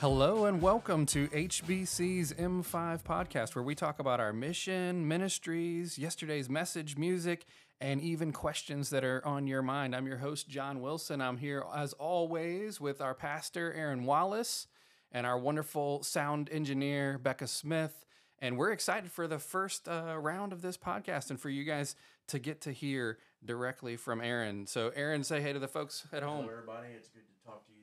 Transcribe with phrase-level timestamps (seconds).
[0.00, 6.48] Hello and welcome to HBC's M5 podcast, where we talk about our mission, ministries, yesterday's
[6.48, 7.44] message, music,
[7.82, 9.94] and even questions that are on your mind.
[9.94, 11.20] I'm your host, John Wilson.
[11.20, 14.68] I'm here, as always, with our pastor, Aaron Wallace,
[15.12, 18.06] and our wonderful sound engineer, Becca Smith.
[18.38, 21.94] And we're excited for the first uh, round of this podcast and for you guys
[22.28, 24.66] to get to hear directly from Aaron.
[24.66, 26.44] So, Aaron, say hey to the folks at home.
[26.44, 26.88] Hello, everybody.
[26.96, 27.79] It's good to talk to you.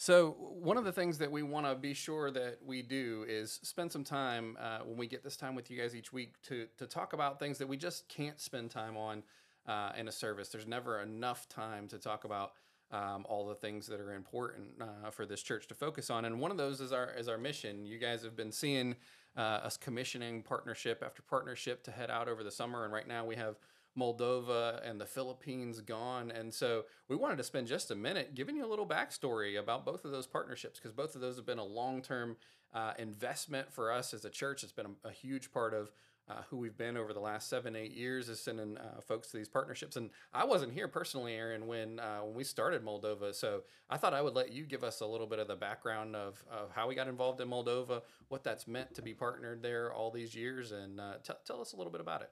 [0.00, 3.60] So, one of the things that we want to be sure that we do is
[3.62, 6.68] spend some time uh, when we get this time with you guys each week to,
[6.78, 9.22] to talk about things that we just can't spend time on
[9.66, 10.48] uh, in a service.
[10.48, 12.52] There's never enough time to talk about
[12.90, 16.24] um, all the things that are important uh, for this church to focus on.
[16.24, 17.84] And one of those is our is our mission.
[17.84, 18.96] You guys have been seeing
[19.36, 23.26] uh, us commissioning partnership after partnership to head out over the summer, and right now
[23.26, 23.56] we have
[24.00, 26.30] Moldova and the Philippines gone.
[26.30, 29.84] And so we wanted to spend just a minute giving you a little backstory about
[29.84, 32.36] both of those partnerships because both of those have been a long term
[32.72, 34.62] uh, investment for us as a church.
[34.62, 35.92] It's been a, a huge part of
[36.30, 39.36] uh, who we've been over the last seven, eight years is sending uh, folks to
[39.36, 39.96] these partnerships.
[39.96, 43.34] And I wasn't here personally, Aaron, when uh, when we started Moldova.
[43.34, 46.14] So I thought I would let you give us a little bit of the background
[46.14, 49.92] of, of how we got involved in Moldova, what that's meant to be partnered there
[49.92, 52.30] all these years, and uh, t- tell us a little bit about it.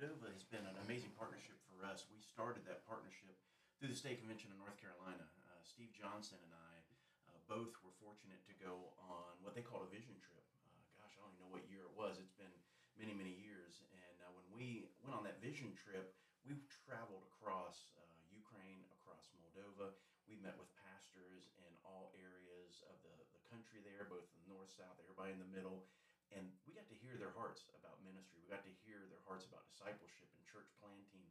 [0.00, 2.08] Moldova has been an amazing partnership for us.
[2.08, 3.36] We started that partnership
[3.76, 5.28] through the State Convention of North Carolina.
[5.44, 6.72] Uh, Steve Johnson and I
[7.28, 10.40] uh, both were fortunate to go on what they call a vision trip.
[10.96, 12.16] gosh, I don't even know what year it was.
[12.16, 12.48] It's been
[12.96, 13.84] many, many years.
[13.92, 16.16] And uh, when we went on that vision trip,
[16.48, 16.56] we
[16.88, 18.00] traveled across uh,
[18.32, 19.92] Ukraine, across Moldova.
[20.24, 24.72] We met with pastors in all areas of the, the country there, both the north,
[24.72, 25.84] south, everybody in the middle.
[26.30, 28.38] And we got to hear their hearts about ministry.
[28.42, 31.26] We got to hear their hearts about discipleship and church planting.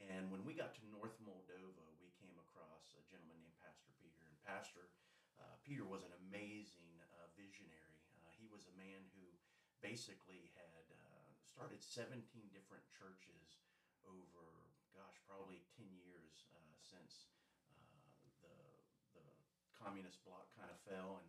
[0.00, 4.24] And when we got to North Moldova, we came across a gentleman named Pastor Peter.
[4.24, 4.88] And Pastor
[5.36, 8.00] uh, Peter was an amazing uh, visionary.
[8.24, 9.26] Uh, he was a man who
[9.84, 10.68] basically had
[11.58, 12.22] started 17
[12.54, 13.66] different churches
[14.06, 17.34] over, gosh, probably 10 years uh, since
[17.74, 17.82] uh,
[18.46, 18.54] the,
[19.18, 19.26] the
[19.74, 21.28] communist bloc kind of fell and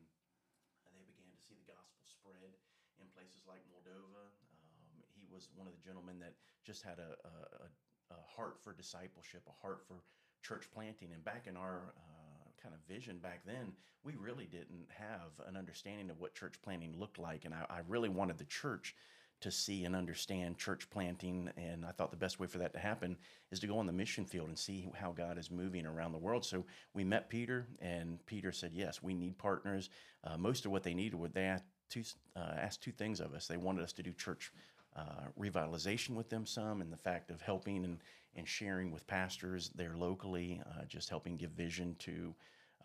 [0.94, 2.54] they began to see the gospel spread
[3.02, 4.24] in places like Moldova.
[4.54, 6.34] Um, he was one of the gentlemen that
[6.64, 10.04] just had a, a, a, heart for discipleship, a heart for
[10.44, 11.10] church planting.
[11.14, 13.74] And back in our uh, kind of vision back then,
[14.04, 17.46] we really didn't have an understanding of what church planting looked like.
[17.46, 18.96] And I, I really wanted the church
[19.42, 21.50] to see and understand church planting.
[21.56, 23.18] And I thought the best way for that to happen
[23.52, 26.18] is to go on the mission field and see how God is moving around the
[26.18, 26.46] world.
[26.46, 29.90] So we met Peter, and Peter said, Yes, we need partners.
[30.24, 32.04] Uh, most of what they needed were asked two,
[32.36, 33.48] uh, asked two things of us.
[33.48, 34.52] They wanted us to do church
[34.96, 37.98] uh, revitalization with them some, and the fact of helping and,
[38.36, 42.34] and sharing with pastors there locally, uh, just helping give vision to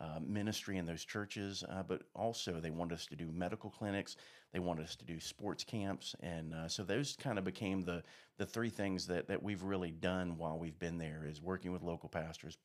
[0.01, 4.17] uh, ministry in those churches, uh, but also they wanted us to do medical clinics.
[4.51, 8.03] They wanted us to do sports camps, and so those kind of became the
[8.37, 11.81] the three things that that we've really done while we've been there is working with
[11.81, 12.57] local pastors,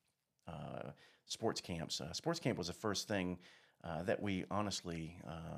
[0.47, 0.91] uh,
[1.25, 2.01] sports camps.
[2.01, 3.37] Uh, sports camp was the first thing
[3.83, 5.17] uh, that we honestly,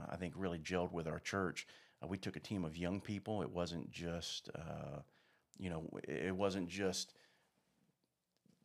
[0.09, 1.67] I think, really gelled with our church.
[2.07, 3.41] we took a team of young people.
[3.41, 4.49] It wasn't just,
[5.57, 7.13] you know, it wasn't just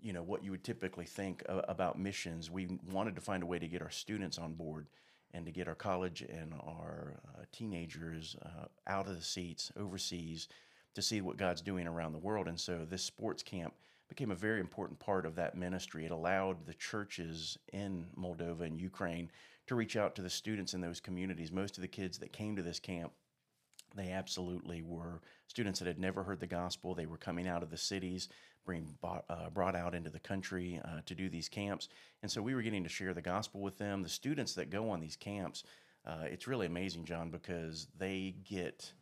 [0.01, 2.51] you know what you would typically think uh, about missions.
[2.51, 4.87] We wanted to find a way to get our students on board
[5.35, 10.49] and to get our college and our uh, teenagers uh, out of the seats overseas
[10.95, 12.49] to see what God's doing around the world.
[12.49, 13.75] And so this sports camp
[14.09, 16.05] became a very important part of that ministry.
[16.05, 19.31] It allowed the churches in Moldova and Ukraine
[19.67, 21.53] to reach out to the students in those communities.
[21.53, 23.13] Most of the kids that came to this camp
[23.95, 26.95] they absolutely were students that had never heard the gospel.
[26.95, 28.29] They were coming out of the cities
[28.67, 31.89] being bought, uh, brought out into the country uh, to do these camps.
[32.23, 34.03] And so we were getting to share the gospel with them.
[34.03, 35.65] The students that go on these camps,
[36.07, 38.93] uh, it's really amazing, John, because they get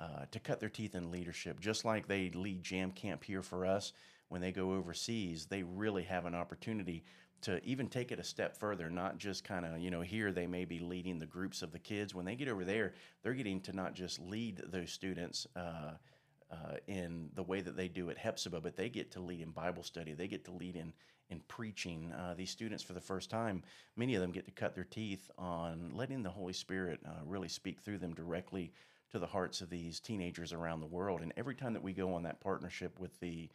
[0.00, 1.60] uh, to cut their teeth in leadership.
[1.60, 3.92] Just like they lead Jam Camp here for us,
[4.32, 7.04] when they go overseas, they really have an opportunity
[7.42, 10.46] to even take it a step further, not just kind of, you know, here they
[10.46, 12.14] may be leading the groups of the kids.
[12.14, 15.92] When they get over there, they're getting to not just lead those students uh,
[16.50, 19.50] uh, in the way that they do at Hephzibah, but they get to lead in
[19.50, 20.14] Bible study.
[20.14, 20.94] They get to lead in
[21.28, 22.10] in preaching.
[22.12, 23.62] Uh, these students, for the first time,
[23.96, 27.48] many of them get to cut their teeth on letting the Holy Spirit uh, really
[27.48, 28.72] speak through them directly
[29.10, 31.20] to the hearts of these teenagers around the world.
[31.20, 33.50] And every time that we go on that partnership with the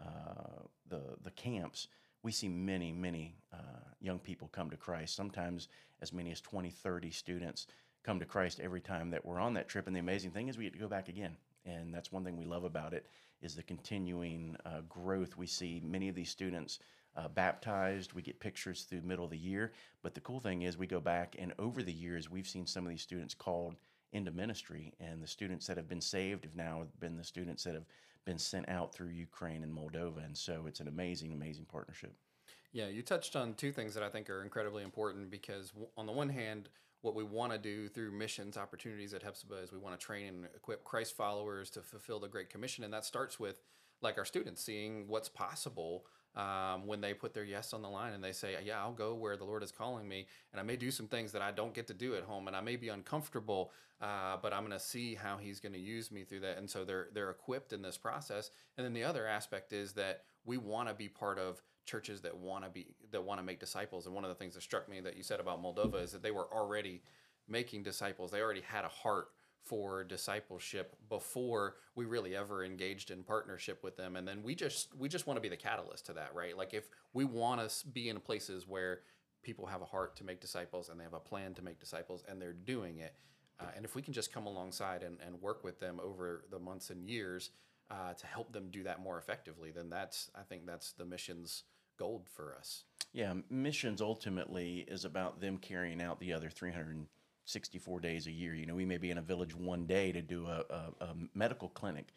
[0.00, 1.88] uh, the the camps,
[2.22, 3.56] we see many, many uh,
[4.00, 5.14] young people come to Christ.
[5.14, 5.68] Sometimes
[6.02, 7.66] as many as 20, 30 students
[8.02, 9.86] come to Christ every time that we're on that trip.
[9.86, 12.36] And the amazing thing is we get to go back again and that's one thing
[12.36, 13.06] we love about it
[13.42, 16.78] is the continuing uh, growth we see many of these students
[17.16, 18.12] uh, baptized.
[18.12, 19.72] We get pictures through middle of the year.
[20.02, 22.84] But the cool thing is, we go back and over the years, we've seen some
[22.84, 23.74] of these students called
[24.12, 27.74] into ministry, and the students that have been saved have now been the students that
[27.74, 27.84] have
[28.24, 30.24] been sent out through Ukraine and Moldova.
[30.24, 32.14] And so it's an amazing, amazing partnership.
[32.72, 36.12] Yeah, you touched on two things that I think are incredibly important because, on the
[36.12, 36.68] one hand,
[37.02, 40.28] what we want to do through missions opportunities at Hephzibah is we want to train
[40.28, 42.84] and equip Christ followers to fulfill the Great Commission.
[42.84, 43.60] And that starts with,
[44.02, 46.04] like, our students seeing what's possible
[46.36, 49.14] um, when they put their yes on the line and they say, Yeah, I'll go
[49.14, 50.26] where the Lord is calling me.
[50.52, 52.56] And I may do some things that I don't get to do at home and
[52.56, 56.10] I may be uncomfortable, uh, but I'm going to see how He's going to use
[56.12, 56.58] me through that.
[56.58, 58.50] And so they're, they're equipped in this process.
[58.76, 62.36] And then the other aspect is that we want to be part of churches that
[62.36, 64.06] want to be that want to make disciples.
[64.06, 66.22] And one of the things that struck me that you said about Moldova is that
[66.22, 67.02] they were already
[67.48, 68.30] making disciples.
[68.30, 69.28] They already had a heart
[69.64, 74.96] for discipleship before we really ever engaged in partnership with them and then we just
[74.98, 77.86] we just want to be the catalyst to that right like if we want to
[77.88, 79.00] be in places where
[79.42, 82.24] people have a heart to make disciples and they have a plan to make disciples
[82.28, 83.14] and they're doing it
[83.60, 86.58] uh, and if we can just come alongside and, and work with them over the
[86.58, 87.50] months and years
[87.90, 91.64] uh, to help them do that more effectively then that's i think that's the mission's
[92.00, 92.84] gold for us.
[93.12, 96.48] Yeah, missions ultimately is about them carrying out the other
[97.50, 98.54] 364 days a year.
[98.54, 101.14] You know, we may be in a village one day to do a, a, a
[101.34, 102.12] medical clinic.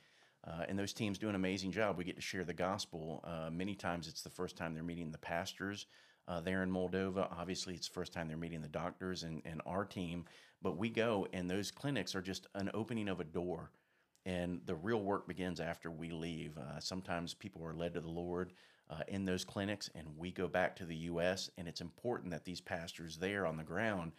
[0.45, 1.97] Uh, and those teams do an amazing job.
[1.97, 3.23] We get to share the gospel.
[3.23, 5.87] Uh, many times it's the first time they're meeting the pastors
[6.27, 7.27] uh, there in Moldova.
[7.35, 10.25] Obviously, it's the first time they're meeting the doctors and, and our team.
[10.61, 13.71] But we go, and those clinics are just an opening of a door.
[14.25, 16.57] And the real work begins after we leave.
[16.57, 18.53] Uh, sometimes people are led to the Lord
[18.89, 21.49] uh, in those clinics, and we go back to the U.S.
[21.57, 24.11] And it's important that these pastors there on the ground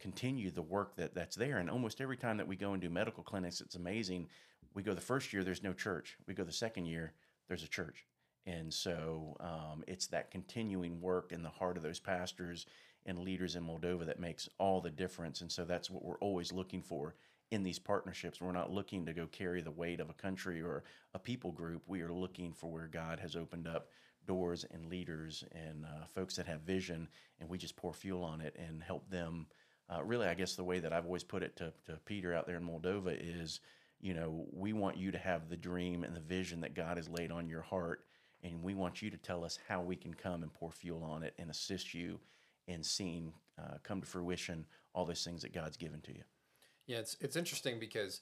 [0.00, 1.58] continue the work that that's there.
[1.58, 4.28] And almost every time that we go and do medical clinics, it's amazing.
[4.74, 6.16] We go the first year, there's no church.
[6.26, 7.12] We go the second year,
[7.48, 8.06] there's a church.
[8.46, 12.66] And so um, it's that continuing work in the heart of those pastors
[13.06, 15.40] and leaders in Moldova that makes all the difference.
[15.40, 17.14] And so that's what we're always looking for
[17.50, 18.40] in these partnerships.
[18.40, 21.82] We're not looking to go carry the weight of a country or a people group.
[21.86, 23.88] We are looking for where God has opened up
[24.26, 27.08] doors and leaders and uh, folks that have vision,
[27.40, 29.46] and we just pour fuel on it and help them.
[29.92, 32.46] Uh, really, I guess the way that I've always put it to, to Peter out
[32.46, 33.60] there in Moldova is,
[34.00, 37.08] you know, we want you to have the dream and the vision that God has
[37.08, 38.04] laid on your heart,
[38.44, 41.22] and we want you to tell us how we can come and pour fuel on
[41.22, 42.20] it and assist you
[42.68, 44.64] in seeing uh, come to fruition
[44.94, 46.22] all those things that God's given to you.
[46.86, 48.20] Yeah, it's it's interesting because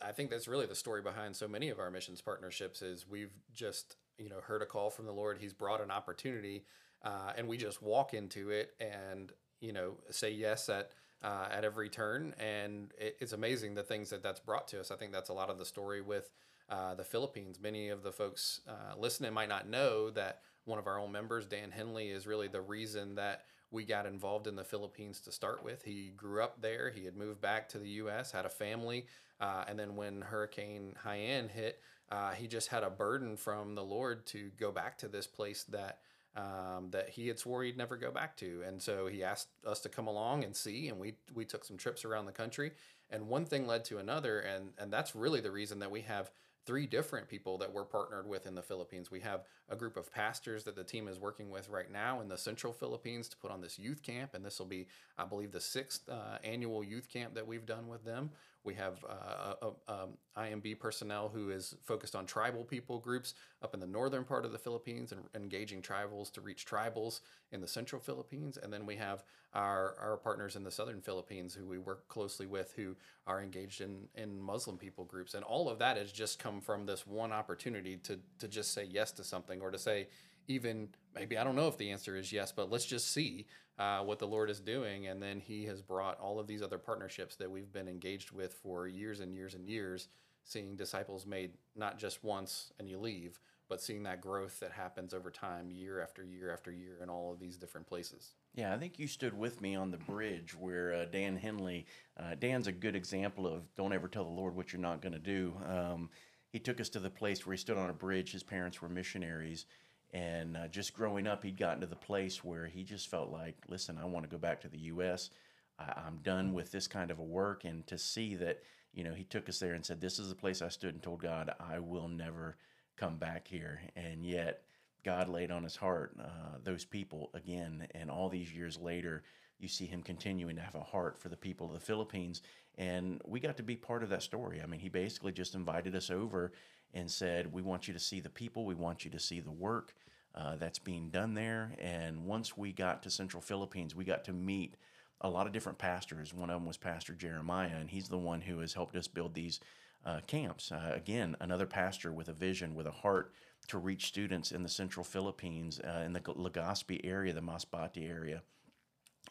[0.00, 3.32] I think that's really the story behind so many of our missions partnerships is we've
[3.52, 5.38] just you know heard a call from the Lord.
[5.40, 6.64] He's brought an opportunity,
[7.02, 11.64] uh, and we just walk into it and you know say yes at uh, at
[11.64, 12.34] every turn.
[12.38, 14.90] And it, it's amazing the things that that's brought to us.
[14.90, 16.30] I think that's a lot of the story with
[16.68, 17.58] uh, the Philippines.
[17.60, 21.46] Many of the folks uh, listening might not know that one of our own members,
[21.46, 25.64] Dan Henley, is really the reason that we got involved in the Philippines to start
[25.64, 25.82] with.
[25.82, 26.90] He grew up there.
[26.90, 29.06] He had moved back to the U.S., had a family,
[29.40, 33.84] uh, and then when Hurricane Haiyan hit, uh, he just had a burden from the
[33.84, 35.98] Lord to go back to this place that
[36.38, 39.80] um, that he had swore he'd never go back to, and so he asked us
[39.80, 42.72] to come along and see, and we we took some trips around the country,
[43.10, 46.30] and one thing led to another, and and that's really the reason that we have
[46.68, 49.10] three different people that we're partnered with in the Philippines.
[49.10, 52.28] We have a group of pastors that the team is working with right now in
[52.28, 54.34] the central Philippines to put on this youth camp.
[54.34, 54.86] And this will be,
[55.16, 58.28] I believe, the sixth uh, annual youth camp that we've done with them.
[58.68, 63.32] We have uh, um, IMB personnel who is focused on tribal people groups
[63.62, 67.20] up in the northern part of the Philippines and engaging tribals to reach tribals
[67.50, 68.58] in the central Philippines.
[68.62, 72.44] And then we have our, our partners in the southern Philippines who we work closely
[72.44, 72.94] with who
[73.26, 75.32] are engaged in, in Muslim people groups.
[75.32, 78.84] And all of that has just come from this one opportunity to, to just say
[78.84, 80.08] yes to something or to say,
[80.46, 83.46] even maybe I don't know if the answer is yes, but let's just see
[83.78, 85.06] uh, what the Lord is doing.
[85.06, 88.54] And then He has brought all of these other partnerships that we've been engaged with
[88.54, 90.08] for years and years and years,
[90.44, 95.12] seeing disciples made not just once and you leave, but seeing that growth that happens
[95.12, 98.32] over time, year after year after year, in all of these different places.
[98.54, 101.86] Yeah, I think you stood with me on the bridge where uh, Dan Henley,
[102.18, 105.12] uh, Dan's a good example of don't ever tell the Lord what you're not going
[105.12, 105.52] to do.
[105.66, 106.08] Um,
[106.50, 108.32] he took us to the place where he stood on a bridge.
[108.32, 109.66] His parents were missionaries
[110.12, 113.56] and uh, just growing up, he'd gotten to the place where he just felt like,
[113.68, 115.30] listen, I want to go back to the U.S.
[115.78, 117.64] I, am done with this kind of a work.
[117.64, 118.62] And to see that,
[118.94, 121.02] you know, he took us there and said, this is the place I stood and
[121.02, 122.56] told God, I will never
[122.96, 123.82] come back here.
[123.96, 124.62] And yet,
[125.04, 127.86] God laid on his heart uh, those people again.
[127.94, 129.22] And all these years later,
[129.58, 132.42] you see him continuing to have a heart for the people of the Philippines.
[132.78, 134.60] And we got to be part of that story.
[134.62, 136.52] I mean, he basically just invited us over
[136.94, 139.50] and said, We want you to see the people, we want you to see the
[139.50, 139.94] work.
[140.34, 141.72] uh, that's being done there.
[141.78, 144.76] And once we got to Central Philippines, we got to meet
[145.20, 146.32] a lot of different pastors.
[146.32, 149.34] One of them was Pastor Jeremiah, and he's the one who has helped us build
[149.34, 149.60] these
[150.06, 150.70] uh, camps.
[150.70, 153.32] Uh, again, another pastor with a vision, with a heart
[153.68, 158.42] to reach students in the Central Philippines, uh, in the Legazpi area, the Masbate area.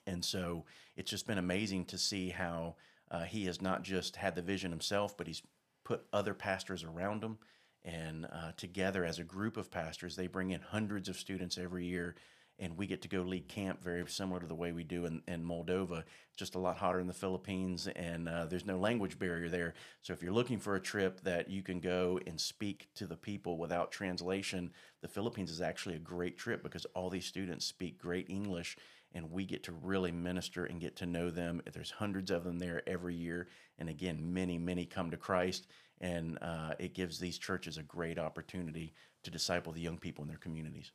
[0.06, 0.66] And so
[0.98, 2.76] it's just been amazing to see how
[3.10, 5.42] uh, he has not just had the vision himself, but he's
[5.88, 7.38] put other pastors around them.
[7.86, 11.86] And uh, together, as a group of pastors, they bring in hundreds of students every
[11.86, 12.16] year.
[12.60, 15.22] And we get to go lead camp very similar to the way we do in,
[15.28, 16.04] in Moldova,
[16.36, 19.76] just a lot hotter in the Philippines, and uh, there's no language barrier there.
[20.02, 23.16] So, if you're looking for a trip that you can go and speak to the
[23.16, 24.72] people without translation,
[25.04, 28.76] the Philippines is actually a great trip because all these students speak great English
[29.18, 31.60] and we get to really minister and get to know them.
[31.74, 33.48] There's hundreds of them there every year,
[33.80, 35.68] and again, many, many come to Christ,
[36.00, 38.94] and uh, it gives these churches a great opportunity
[39.24, 40.92] to disciple the young people in their communities.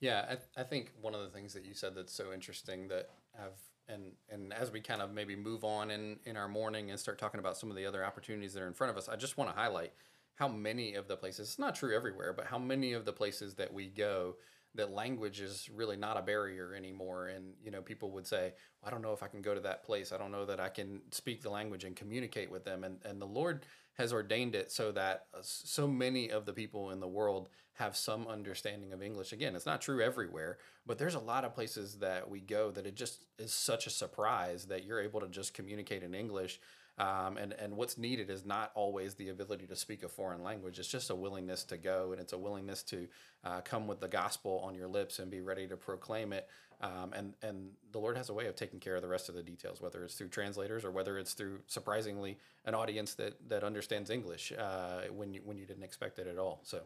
[0.00, 2.88] Yeah, I, th- I think one of the things that you said that's so interesting
[2.88, 3.54] that have
[3.88, 7.18] and and as we kind of maybe move on in in our morning and start
[7.18, 9.38] talking about some of the other opportunities that are in front of us, I just
[9.38, 9.92] want to highlight
[10.34, 11.48] how many of the places.
[11.48, 14.36] It's not true everywhere, but how many of the places that we go
[14.76, 17.28] that language is really not a barrier anymore.
[17.28, 19.60] And you know people would say well, i don't know if i can go to
[19.60, 20.12] that place.
[20.12, 22.84] I don't know that i can speak the language and communicate with them.
[22.84, 23.66] And and the lord
[23.98, 27.96] has ordained it so that uh, so many of the people in the world have
[27.96, 29.32] some understanding of english.
[29.32, 32.86] Again it's not true everywhere but there's a lot of places that we go that
[32.86, 36.60] it just is such a surprise that you're able to just communicate in english
[36.98, 40.78] um, and, and what's needed is not always the ability to speak a foreign language.
[40.78, 43.06] It's just a willingness to go, and it's a willingness to
[43.44, 46.48] uh, come with the gospel on your lips and be ready to proclaim it.
[46.80, 49.34] Um, and and the Lord has a way of taking care of the rest of
[49.34, 53.64] the details, whether it's through translators or whether it's through surprisingly an audience that that
[53.64, 56.60] understands English uh, when you when you didn't expect it at all.
[56.64, 56.82] So,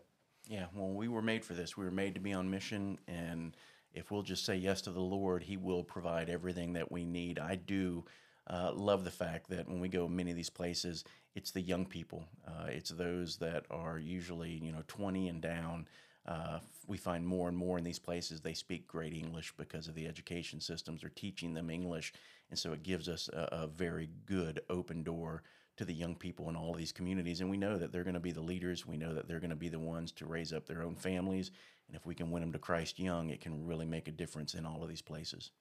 [0.49, 1.77] yeah, well, we were made for this.
[1.77, 3.57] We were made to be on mission, and
[3.93, 7.41] if we'll just say yes to the Lord, He will provide everything that we need.
[7.41, 8.05] I do
[8.49, 11.05] uh, love the fact that when we go many of these places,
[11.35, 12.25] it's the young people.
[12.47, 15.87] Uh, it's those that are usually you know 20 and down.
[16.27, 19.95] Uh, we find more and more in these places they speak great English because of
[19.95, 21.01] the education systems.
[21.01, 22.13] They're teaching them English,
[22.51, 25.43] and so it gives us a, a very good open door
[25.81, 27.41] to the young people in all these communities.
[27.41, 28.87] And we know that they're going to be the leaders.
[28.87, 31.51] We know that they're going to be the ones to raise up their own families.
[31.89, 34.53] And if we can win them to Christ young, it can really make a difference
[34.53, 35.53] in all of these places.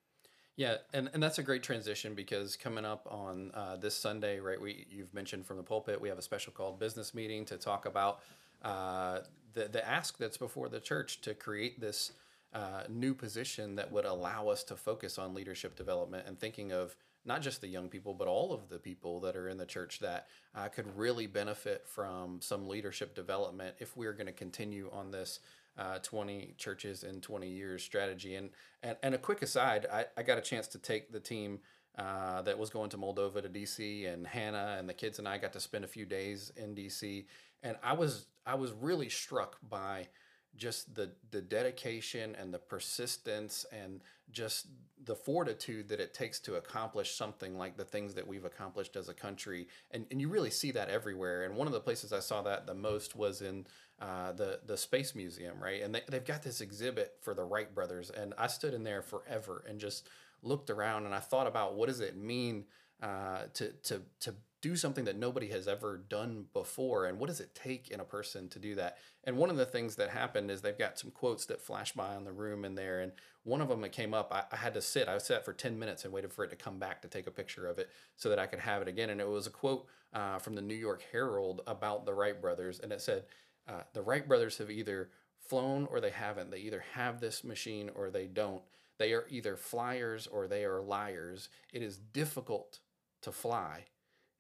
[0.60, 4.60] Yeah, and, and that's a great transition because coming up on uh, this Sunday, right?
[4.60, 7.86] We you've mentioned from the pulpit, we have a special called business meeting to talk
[7.86, 8.20] about
[8.62, 9.20] uh,
[9.54, 12.12] the the ask that's before the church to create this
[12.54, 16.94] uh, new position that would allow us to focus on leadership development and thinking of
[17.24, 20.00] not just the young people, but all of the people that are in the church
[20.00, 25.10] that uh, could really benefit from some leadership development if we're going to continue on
[25.10, 25.40] this
[25.78, 28.36] uh, 20 churches in 20 years strategy.
[28.36, 28.50] And,
[28.84, 31.60] and, and a quick aside, I, I got a chance to take the team
[31.98, 35.38] uh, that was going to Moldova to DC, and Hannah and the kids and I
[35.38, 37.26] got to spend a few days in DC.
[37.62, 40.08] And I was I was really struck by
[40.56, 44.02] just the the dedication and the persistence and
[44.32, 44.68] just
[45.06, 49.08] the fortitude that it takes to accomplish something like the things that we've accomplished as
[49.10, 49.68] a country.
[49.92, 51.46] And, and you really see that everywhere.
[51.46, 53.66] And one of the places i saw that the most was in
[54.02, 55.82] uh, the the space museum right?
[55.82, 58.10] And they, they've got this exhibit for the wright brothers.
[58.10, 60.08] And i stood in there forever and just
[60.42, 62.64] looked around and i thought about what does it mean
[63.02, 67.40] uh, to to to do something that nobody has ever done before and what does
[67.40, 68.98] it take in a person to do that?
[69.24, 72.16] And one of the things that happened is they've got some quotes that flash by
[72.16, 73.12] on the room in there and
[73.44, 75.80] one of them that came up I, I, had to sit i sat for 10
[75.80, 78.30] minutes and waited for it to come back to take a picture of it so
[78.30, 79.10] that i could have it again.
[79.10, 82.80] And it was a quote uh, from the new york herald about the wright brothers
[82.80, 83.24] and it said
[83.68, 85.10] uh, the wright brothers have either
[85.50, 86.52] flown or they haven't.
[86.52, 88.62] They either have this machine or they don't.
[88.98, 91.50] They are either flyers or they are liars.
[91.74, 92.80] It is difficult
[93.22, 93.86] to fly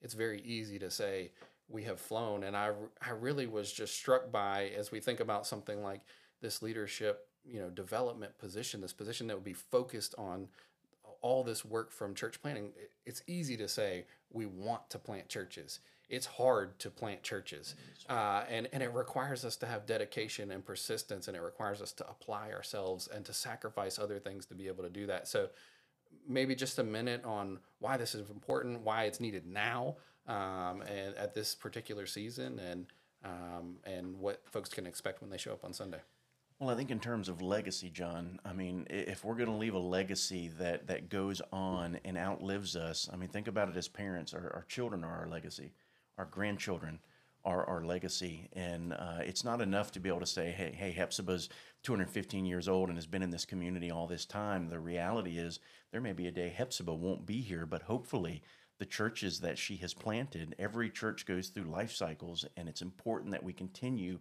[0.01, 1.31] it's very easy to say
[1.67, 2.43] we have flown.
[2.43, 6.01] And I, I really was just struck by as we think about something like
[6.41, 10.47] this leadership, you know, development position, this position that would be focused on
[11.21, 12.71] all this work from church planting.
[13.05, 15.79] It's easy to say we want to plant churches.
[16.09, 17.75] It's hard to plant churches,
[18.09, 21.91] uh, and and it requires us to have dedication and persistence, and it requires us
[21.93, 25.27] to apply ourselves and to sacrifice other things to be able to do that.
[25.27, 25.49] So
[26.29, 31.15] maybe just a minute on why this is important, why it's needed now, um, and
[31.15, 32.85] at this particular season, and
[33.25, 35.99] um, and what folks can expect when they show up on Sunday.
[36.59, 39.75] Well, I think in terms of legacy, John, I mean, if we're going to leave
[39.75, 43.87] a legacy that, that goes on and outlives us, I mean, think about it as
[43.87, 44.33] parents.
[44.33, 45.71] Our, our children are our legacy,
[46.17, 46.99] our grandchildren
[47.45, 48.49] are our legacy.
[48.53, 51.47] And uh, it's not enough to be able to say, hey, hey, Hephzibah's
[51.83, 54.67] 215 years old and has been in this community all this time.
[54.67, 55.59] The reality is
[55.91, 58.41] there may be a day Hephzibah won't be here, but hopefully
[58.79, 63.31] the churches that she has planted, every church goes through life cycles, and it's important
[63.31, 64.19] that we continue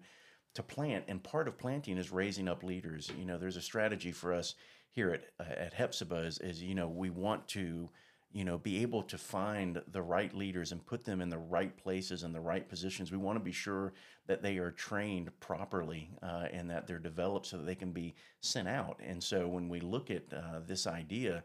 [0.55, 1.05] to plant.
[1.09, 3.11] And part of planting is raising up leaders.
[3.17, 4.55] You know, there's a strategy for us
[4.91, 7.89] here at, uh, at Hephzibah is, is, you know, we want to
[8.33, 11.77] you know, be able to find the right leaders and put them in the right
[11.77, 13.11] places and the right positions.
[13.11, 13.95] We want to be sure
[14.27, 18.15] that they are trained properly uh, and that they're developed so that they can be
[18.41, 19.01] sent out.
[19.05, 21.43] And so when we look at uh, this idea,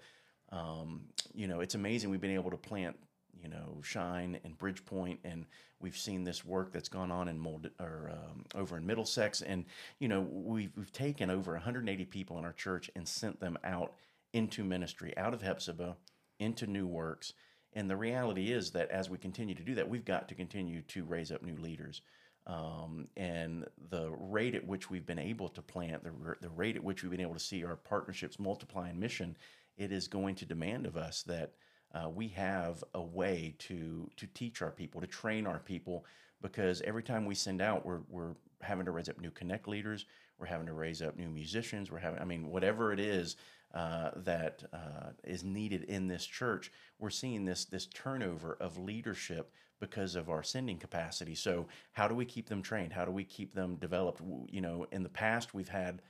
[0.52, 1.02] um,
[1.34, 2.98] you know, it's amazing we've been able to plant,
[3.42, 5.46] you know, Shine and Bridgepoint, and
[5.80, 9.66] we've seen this work that's gone on in Mold or um, over in Middlesex, and
[10.00, 13.94] you know, we've we've taken over 180 people in our church and sent them out
[14.34, 15.96] into ministry out of Hephzibah
[16.44, 17.34] into new works.
[17.74, 20.82] And the reality is that as we continue to do that, we've got to continue
[20.84, 22.02] to raise up new leaders.
[22.46, 26.84] Um, and the rate at which we've been able to plant, the, the rate at
[26.84, 29.38] which we've been able to see our partnerships multiply in mission,
[29.78, 31.54] it is going to demand of us that
[31.96, 36.06] uh, we have a way to to teach our people, to train our people,
[36.42, 40.06] because every time we send out, we're we're having to raise up new connect leaders,
[40.40, 43.36] we're having to raise up new musicians, we're having, I mean, whatever it is
[43.74, 49.52] uh, that uh, is needed in this church, we're seeing this this turnover of leadership
[49.80, 51.36] because of our sending capacity.
[51.36, 52.94] So how do we keep them trained?
[52.94, 54.22] How do we keep them developed?
[54.50, 56.02] You know, in the past we've had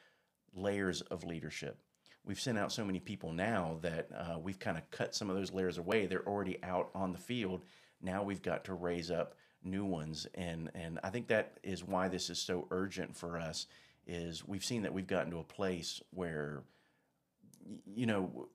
[0.54, 1.80] layers of leadership.
[2.26, 5.36] We've sent out so many people now that uh, we've kind of cut some of
[5.36, 6.06] those layers away.
[6.06, 7.64] They're already out on the field.
[8.02, 12.08] Now we've got to raise up new ones, and and I think that is why
[12.08, 13.68] this is so urgent for us.
[14.06, 16.64] Is we've seen that we've gotten to a place where
[17.86, 18.48] you know,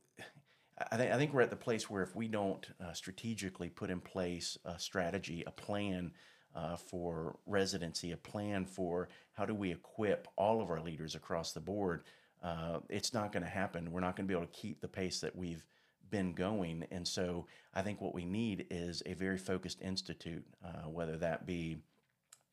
[0.92, 3.90] I, th- I, think we're at the place where if we don't uh, strategically put
[3.90, 6.12] in place a strategy, a plan
[6.54, 11.52] uh, for residency, a plan for how do we equip all of our leaders across
[11.52, 12.02] the board,
[12.42, 13.90] uh, it's not going to happen.
[13.90, 15.64] We're not going to be able to keep the pace that we've
[16.10, 16.86] been going.
[16.90, 21.46] And so I think what we need is a very focused institute, uh, whether that
[21.46, 21.78] be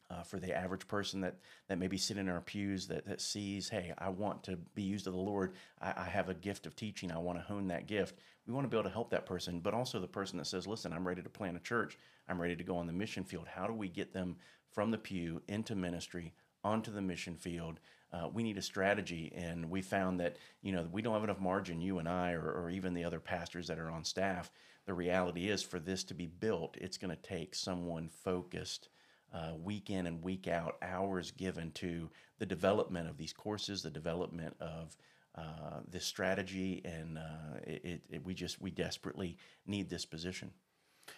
[0.10, 1.36] uh, for the average person that
[1.68, 5.08] that maybe sitting in our pews that, that sees, hey, I want to be used
[5.08, 5.54] of the Lord.
[5.82, 7.12] I, I have a gift of teaching.
[7.12, 8.20] I want to hone that gift.
[8.46, 10.68] We want to be able to help that person, but also the person that says,
[10.68, 11.98] listen, I'm ready to plant a church.
[12.30, 13.48] I'm ready to go on the mission field.
[13.48, 14.36] How do we get them
[14.72, 17.80] from the pew into ministry, onto the mission field?
[18.14, 21.40] Uh, we need a strategy, and we found that you know we don't have enough
[21.40, 21.82] margin.
[21.82, 24.52] You and I, or, or even the other pastors that are on staff.
[24.86, 28.90] The reality is, for this to be built, it's going to take someone focused
[29.34, 33.90] uh, week in and week out, hours given to the development of these courses, the
[33.90, 34.96] development of
[35.36, 40.52] uh, this strategy, and uh, it, it, we just we desperately need this position.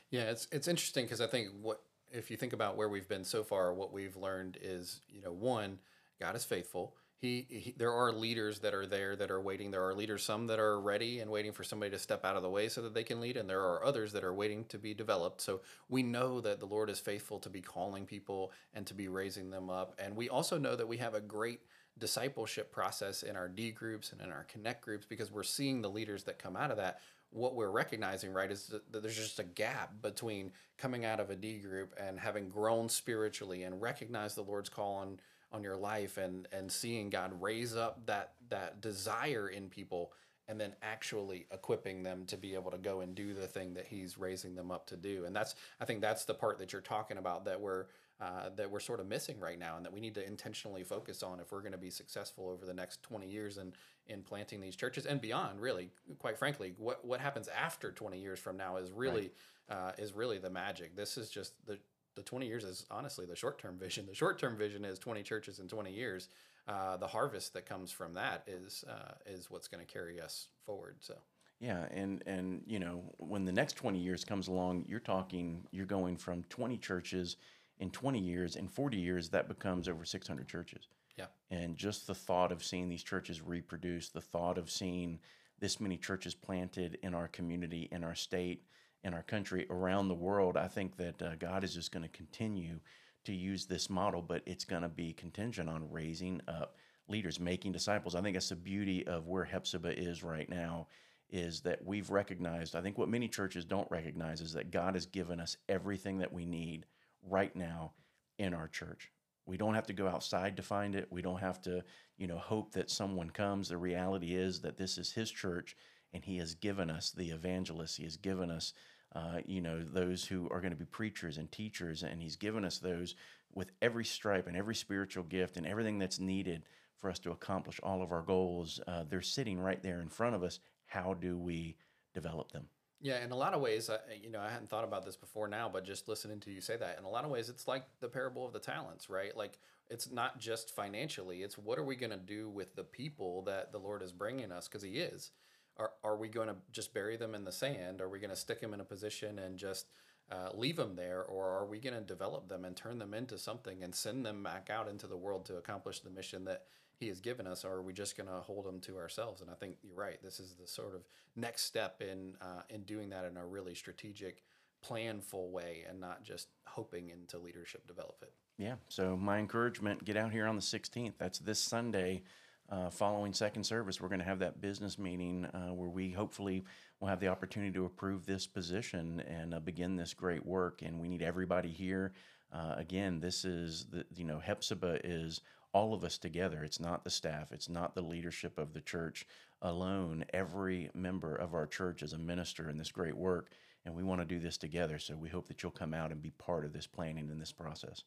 [0.09, 3.23] Yeah, it's it's interesting because I think what if you think about where we've been
[3.23, 5.77] so far, what we've learned is you know one,
[6.19, 6.95] God is faithful.
[7.19, 9.71] He, he, there are leaders that are there that are waiting.
[9.71, 12.43] There are leaders some that are ready and waiting for somebody to step out of
[12.43, 14.77] the way so that they can lead and there are others that are waiting to
[14.77, 15.41] be developed.
[15.41, 19.07] So we know that the lord is faithful to be calling people and to be
[19.07, 19.95] raising them up.
[19.97, 21.61] And we also know that we have a great
[21.97, 25.89] discipleship process in our d groups and in our connect groups because we're seeing the
[25.89, 26.99] leaders that come out of that.
[27.31, 31.35] What we're recognizing right is that there's just a gap between coming out of a
[31.35, 35.19] d group and having grown spiritually and recognize the lord's call on
[35.51, 40.11] on your life and and seeing God raise up that that desire in people
[40.49, 43.85] and then actually equipping them to be able to go and do the thing that
[43.85, 45.25] he's raising them up to do.
[45.25, 47.85] And that's i think that's the part that you're talking about that we're
[48.19, 51.21] uh, that we're sort of missing right now and that we need to intentionally focus
[51.21, 53.73] on if we're going to be successful over the next 20 years in
[54.07, 55.89] in planting these churches and beyond really.
[56.19, 59.31] Quite frankly what what happens after 20 years from now is really
[59.69, 59.77] right.
[59.77, 60.95] uh, is really the magic.
[60.95, 61.77] This is just the
[62.17, 64.05] the 20 years is honestly the short term vision.
[64.05, 66.27] The short term vision is 20 churches in 20 years.
[66.67, 70.47] Uh, the harvest that comes from that is uh, is what's going to carry us
[70.65, 70.97] forward.
[70.99, 71.13] So.
[71.59, 75.85] Yeah, and and you know when the next 20 years comes along, you're talking you're
[75.85, 77.37] going from 20 churches
[77.79, 80.87] in 20 years, in 40 years that becomes over 600 churches.
[81.17, 81.25] Yeah.
[81.49, 85.19] And just the thought of seeing these churches reproduce, the thought of seeing
[85.59, 88.63] this many churches planted in our community, in our state,
[89.03, 92.09] in our country, around the world, I think that uh, God is just going to
[92.09, 92.79] continue
[93.25, 97.71] to use this model, but it's going to be contingent on raising up leaders, making
[97.71, 98.15] disciples.
[98.15, 100.87] I think that's the beauty of where Hephzibah is right now
[101.29, 105.05] is that we've recognized, I think what many churches don't recognize is that God has
[105.05, 106.85] given us everything that we need
[107.21, 107.93] right now
[108.37, 109.11] in our church.
[109.45, 111.07] We don't have to go outside to find it.
[111.09, 111.83] We don't have to,
[112.17, 113.69] you know, hope that someone comes.
[113.69, 115.75] The reality is that this is his church
[116.13, 117.95] and he has given us the evangelists.
[117.97, 118.73] He has given us
[119.15, 122.65] uh, you know, those who are going to be preachers and teachers, and He's given
[122.65, 123.15] us those
[123.53, 126.63] with every stripe and every spiritual gift and everything that's needed
[126.99, 128.79] for us to accomplish all of our goals.
[128.87, 130.59] Uh, they're sitting right there in front of us.
[130.85, 131.77] How do we
[132.13, 132.67] develop them?
[132.99, 135.47] Yeah, in a lot of ways, I, you know, I hadn't thought about this before
[135.47, 137.85] now, but just listening to you say that, in a lot of ways, it's like
[138.01, 139.35] the parable of the talents, right?
[139.37, 143.43] Like it's not just financially; it's what are we going to do with the people
[143.43, 144.67] that the Lord is bringing us?
[144.67, 145.31] Because He is.
[145.79, 148.01] Are are we going to just bury them in the sand?
[148.01, 149.87] Are we going to stick them in a position and just
[150.31, 153.37] uh, leave them there, or are we going to develop them and turn them into
[153.37, 156.63] something and send them back out into the world to accomplish the mission that
[156.99, 159.41] he has given us, or are we just going to hold them to ourselves?
[159.41, 160.21] And I think you're right.
[160.21, 161.01] This is the sort of
[161.35, 164.43] next step in uh, in doing that in a really strategic,
[164.85, 168.33] planful way, and not just hoping into leadership develop it.
[168.57, 168.75] Yeah.
[168.89, 171.13] So my encouragement: get out here on the 16th.
[171.17, 172.23] That's this Sunday.
[172.69, 176.65] Uh, following second service, we're going to have that business meeting uh, where we hopefully
[176.99, 180.81] will have the opportunity to approve this position and uh, begin this great work.
[180.81, 182.11] And we need everybody here.
[182.51, 186.63] Uh, again, this is the you know Hephzibah is all of us together.
[186.63, 189.25] It's not the staff, it's not the leadership of the church
[189.61, 190.25] alone.
[190.33, 193.49] Every member of our church is a minister in this great work,
[193.85, 194.99] and we want to do this together.
[194.99, 197.53] So we hope that you'll come out and be part of this planning and this
[197.53, 198.03] process.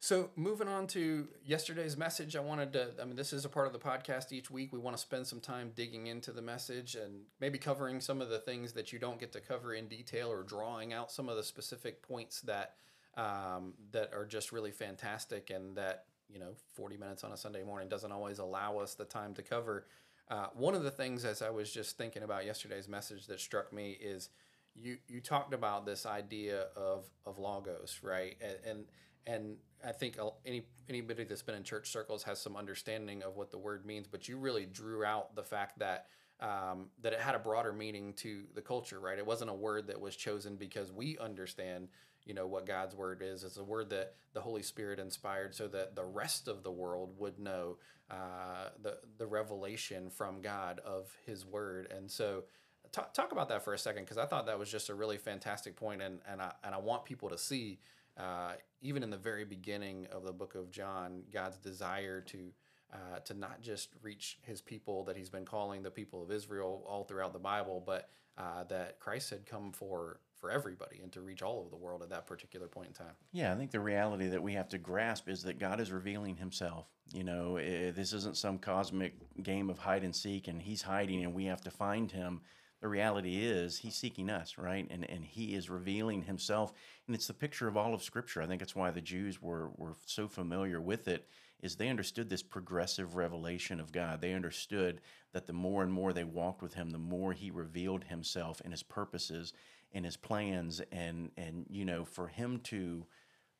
[0.00, 2.90] So, moving on to yesterday's message, I wanted to.
[3.02, 4.72] I mean, this is a part of the podcast each week.
[4.72, 8.28] We want to spend some time digging into the message and maybe covering some of
[8.28, 11.36] the things that you don't get to cover in detail or drawing out some of
[11.36, 12.74] the specific points that
[13.16, 17.64] um, that are just really fantastic and that you know 40 minutes on a sunday
[17.64, 19.86] morning doesn't always allow us the time to cover
[20.30, 23.72] uh, one of the things as i was just thinking about yesterday's message that struck
[23.72, 24.28] me is
[24.74, 28.84] you you talked about this idea of of logos right and and,
[29.28, 33.50] and I think any anybody that's been in church circles has some understanding of what
[33.50, 36.06] the word means, but you really drew out the fact that
[36.40, 39.18] um, that it had a broader meaning to the culture, right?
[39.18, 41.88] It wasn't a word that was chosen because we understand
[42.24, 43.42] you know what God's word is.
[43.44, 47.14] It's a word that the Holy Spirit inspired so that the rest of the world
[47.18, 47.78] would know
[48.10, 51.90] uh, the the revelation from God of His word.
[51.94, 52.44] And so,
[52.92, 55.16] talk, talk about that for a second because I thought that was just a really
[55.16, 57.80] fantastic point, and and I and I want people to see.
[58.18, 62.52] Uh, even in the very beginning of the book of John, God's desire to
[62.92, 66.84] uh, to not just reach His people that He's been calling the people of Israel
[66.88, 71.20] all throughout the Bible, but uh, that Christ had come for for everybody and to
[71.20, 73.14] reach all over the world at that particular point in time.
[73.32, 76.36] Yeah, I think the reality that we have to grasp is that God is revealing
[76.36, 76.86] himself.
[77.12, 81.24] You know, it, this isn't some cosmic game of hide and seek and he's hiding
[81.24, 82.40] and we have to find him.
[82.80, 84.86] The reality is he's seeking us, right?
[84.90, 86.72] And and he is revealing himself
[87.06, 88.42] and it's the picture of all of scripture.
[88.42, 91.26] I think it's why the Jews were were so familiar with it
[91.60, 94.20] is they understood this progressive revelation of God.
[94.20, 95.00] They understood
[95.32, 98.72] that the more and more they walked with him, the more he revealed himself and
[98.72, 99.52] his purposes
[99.92, 103.06] and his plans and and you know for him to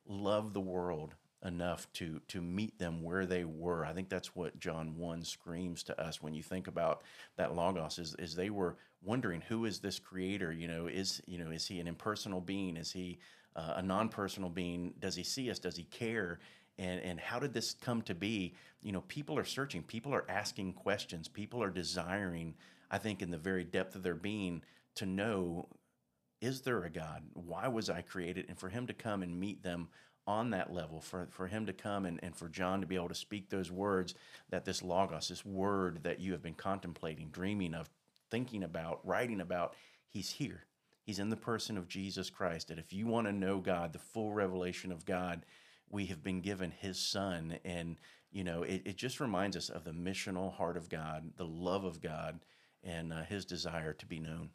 [0.06, 3.84] love the world enough to to meet them where they were.
[3.84, 7.02] I think that's what John 1 screams to us when you think about
[7.36, 11.38] that logos is is they were wondering who is this creator, you know, is you
[11.38, 12.76] know is he an impersonal being?
[12.76, 13.18] Is he
[13.56, 14.94] uh, a non-personal being?
[14.98, 15.58] Does he see us?
[15.58, 16.40] Does he care?
[16.78, 18.54] And and how did this come to be?
[18.82, 22.54] You know, people are searching, people are asking questions, people are desiring,
[22.90, 24.62] I think in the very depth of their being
[24.96, 25.68] to know
[26.40, 27.24] is there a God?
[27.34, 28.46] Why was I created?
[28.48, 29.88] And for him to come and meet them
[30.26, 33.08] on that level, for, for him to come and, and for John to be able
[33.08, 34.14] to speak those words
[34.50, 37.88] that this Logos, this word that you have been contemplating, dreaming of,
[38.30, 39.74] thinking about, writing about,
[40.08, 40.64] he's here.
[41.02, 42.70] He's in the person of Jesus Christ.
[42.70, 45.46] And if you want to know God, the full revelation of God,
[45.88, 47.58] we have been given his son.
[47.64, 47.96] And,
[48.30, 51.84] you know, it, it just reminds us of the missional heart of God, the love
[51.84, 52.40] of God,
[52.84, 54.50] and uh, his desire to be known.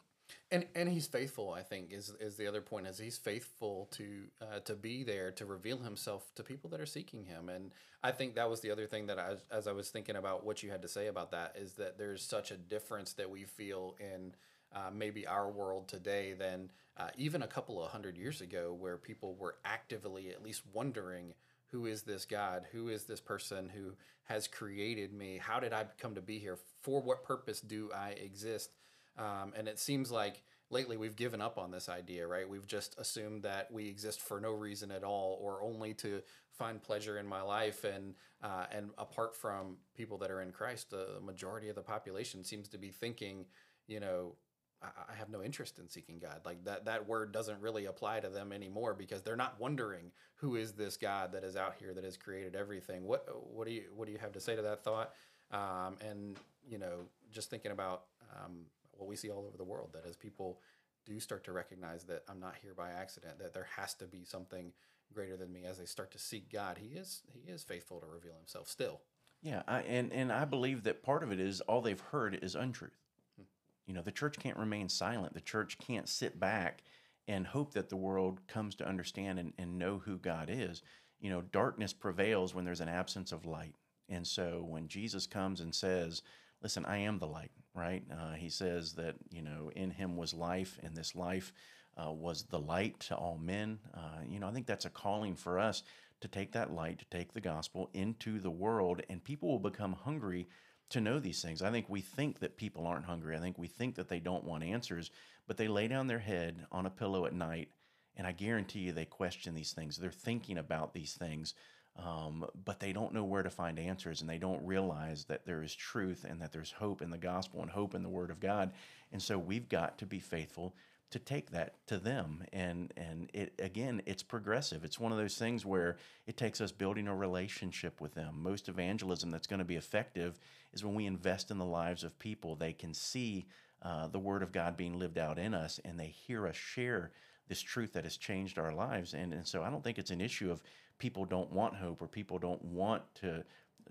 [0.50, 1.52] And and he's faithful.
[1.52, 4.06] I think is is the other point is he's faithful to
[4.40, 7.48] uh, to be there to reveal himself to people that are seeking him.
[7.48, 10.44] And I think that was the other thing that I as I was thinking about
[10.44, 13.44] what you had to say about that is that there's such a difference that we
[13.44, 14.34] feel in
[14.74, 18.96] uh, maybe our world today than uh, even a couple of hundred years ago, where
[18.96, 21.34] people were actively at least wondering
[21.68, 22.66] who is this God?
[22.72, 25.38] Who is this person who has created me?
[25.38, 26.58] How did I come to be here?
[26.82, 28.70] For what purpose do I exist?
[29.18, 32.48] Um, and it seems like lately we've given up on this idea, right?
[32.48, 36.82] We've just assumed that we exist for no reason at all, or only to find
[36.82, 37.84] pleasure in my life.
[37.84, 42.44] And uh, and apart from people that are in Christ, the majority of the population
[42.44, 43.46] seems to be thinking,
[43.86, 44.34] you know,
[44.82, 46.40] I have no interest in seeking God.
[46.44, 50.56] Like that that word doesn't really apply to them anymore because they're not wondering who
[50.56, 53.04] is this God that is out here that has created everything.
[53.04, 55.12] What what do you what do you have to say to that thought?
[55.50, 56.36] Um, and
[56.68, 58.66] you know, just thinking about um,
[58.98, 60.60] what we see all over the world that as people
[61.04, 64.24] do start to recognize that I'm not here by accident, that there has to be
[64.24, 64.72] something
[65.12, 66.78] greater than me as they start to seek God.
[66.78, 69.00] He is he is faithful to reveal himself still.
[69.42, 72.54] Yeah, I, and and I believe that part of it is all they've heard is
[72.54, 72.98] untruth.
[73.36, 73.44] Hmm.
[73.86, 75.34] You know, the church can't remain silent.
[75.34, 76.82] The church can't sit back
[77.28, 80.82] and hope that the world comes to understand and, and know who God is.
[81.20, 83.74] You know, darkness prevails when there's an absence of light.
[84.08, 86.22] And so when Jesus comes and says,
[86.62, 88.02] Listen, I am the light, right?
[88.10, 91.52] Uh, he says that, you know, in him was life, and this life
[91.96, 93.78] uh, was the light to all men.
[93.92, 95.82] Uh, you know, I think that's a calling for us
[96.20, 99.92] to take that light, to take the gospel into the world, and people will become
[99.92, 100.48] hungry
[100.90, 101.62] to know these things.
[101.62, 103.36] I think we think that people aren't hungry.
[103.36, 105.10] I think we think that they don't want answers,
[105.46, 107.68] but they lay down their head on a pillow at night,
[108.16, 109.96] and I guarantee you they question these things.
[109.96, 111.54] They're thinking about these things,
[111.96, 115.62] um, but they don't know where to find answers, and they don't realize that there
[115.62, 118.40] is truth and that there's hope in the gospel and hope in the Word of
[118.40, 118.72] God.
[119.12, 120.74] And so we've got to be faithful
[121.14, 122.42] to take that to them.
[122.52, 124.84] And and it again it's progressive.
[124.84, 128.42] It's one of those things where it takes us building a relationship with them.
[128.42, 130.40] Most evangelism that's going to be effective
[130.72, 132.56] is when we invest in the lives of people.
[132.56, 133.46] They can see
[133.82, 137.12] uh, the word of god being lived out in us and they hear us share
[137.46, 139.14] this truth that has changed our lives.
[139.14, 140.62] And, and so i don't think it's an issue of
[141.04, 143.44] people don't want hope or people don't want to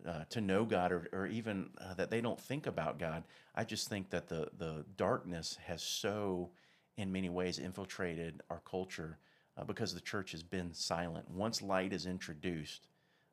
[0.07, 3.23] uh, to know God or, or even uh, that they don't think about God.
[3.53, 6.49] I just think that the the darkness has so
[6.97, 9.19] in many ways infiltrated our culture
[9.55, 11.29] uh, because the church has been silent.
[11.29, 12.87] Once light is introduced,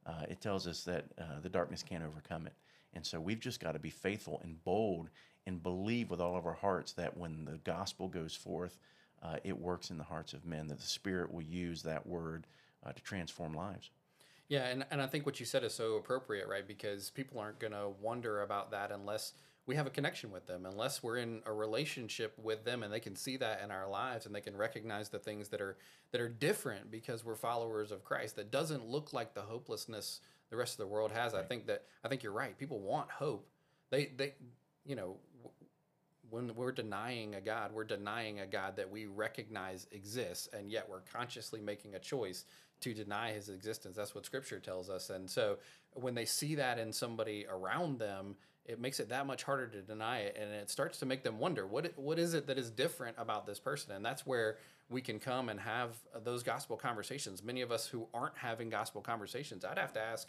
[0.04, 2.52] uh, it tells us that uh, the darkness can't overcome it.
[2.92, 5.08] And so we've just got to be faithful and bold
[5.46, 8.78] and believe with all of our hearts that when the gospel goes forth,
[9.22, 12.46] uh, it works in the hearts of men, that the Spirit will use that word
[12.84, 13.90] uh, to transform lives.
[14.48, 16.66] Yeah, and, and I think what you said is so appropriate, right?
[16.66, 19.32] Because people aren't going to wonder about that unless
[19.70, 22.98] we have a connection with them unless we're in a relationship with them and they
[22.98, 25.76] can see that in our lives and they can recognize the things that are
[26.10, 30.56] that are different because we're followers of Christ that doesn't look like the hopelessness the
[30.56, 31.44] rest of the world has right.
[31.44, 33.48] I think that I think you're right people want hope
[33.90, 34.34] they they
[34.84, 35.18] you know
[36.30, 40.88] when we're denying a God we're denying a God that we recognize exists and yet
[40.88, 42.44] we're consciously making a choice
[42.80, 43.96] to deny his existence.
[43.96, 45.10] That's what scripture tells us.
[45.10, 45.58] And so
[45.94, 49.82] when they see that in somebody around them it makes it that much harder to
[49.82, 50.36] deny it.
[50.40, 53.46] And it starts to make them wonder what what is it that is different about
[53.46, 53.92] this person?
[53.92, 57.42] And that's where we can come and have those gospel conversations.
[57.42, 60.28] Many of us who aren't having gospel conversations i'd have to ask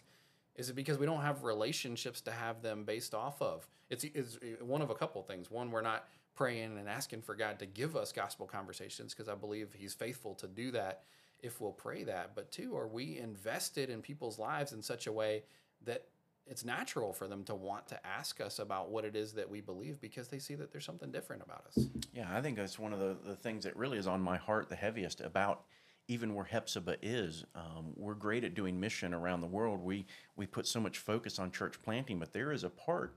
[0.56, 3.66] is it because we don't have relationships to have them based off of?
[3.88, 5.50] It's, it's one of a couple things.
[5.50, 9.34] One we're not praying and asking for god to give us gospel conversations because i
[9.34, 11.02] believe he's faithful to do that
[11.42, 15.12] if we'll pray that but two are we invested in people's lives in such a
[15.12, 15.42] way
[15.84, 16.06] that
[16.46, 19.60] it's natural for them to want to ask us about what it is that we
[19.60, 21.86] believe because they see that there's something different about us.
[22.12, 24.68] Yeah, I think that's one of the, the things that really is on my heart
[24.68, 25.62] the heaviest about
[26.08, 27.44] even where Hephzibah is.
[27.54, 29.80] Um, we're great at doing mission around the world.
[29.80, 30.04] We
[30.36, 33.16] we put so much focus on church planting, but there is a part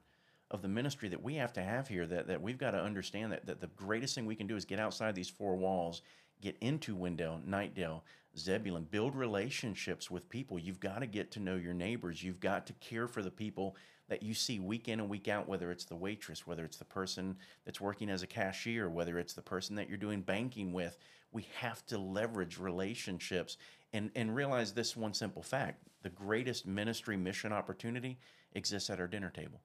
[0.52, 3.32] of the ministry that we have to have here that, that we've got to understand
[3.32, 6.04] that, that the greatest thing we can do is get outside these four walls,
[6.42, 8.02] get into Wendell, Knightdale,
[8.38, 10.60] Zebulon, build relationships with people.
[10.60, 12.24] You've got to get to know your neighbors.
[12.24, 13.76] You've got to care for the people
[14.08, 16.86] that you see week in and week out, whether it's the waitress, whether it's the
[16.86, 20.98] person that's working as a cashier, whether it's the person that you're doing banking with.
[21.32, 23.58] We have to leverage relationships
[23.94, 28.20] and, and realize this one simple fact the greatest ministry mission opportunity
[28.54, 29.60] exists at our dinner table.